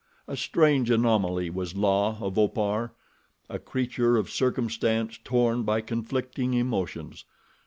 A 0.27 0.35
strange 0.35 0.89
anomaly 0.89 1.51
was 1.51 1.75
La 1.77 2.17
of 2.19 2.35
Opar—a 2.35 3.59
creature 3.59 4.17
of 4.17 4.31
circumstance 4.31 5.19
torn 5.23 5.61
by 5.61 5.81
conflicting 5.81 6.55
emotions. 6.55 7.23